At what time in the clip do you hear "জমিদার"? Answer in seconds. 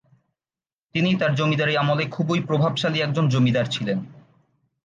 3.29-3.65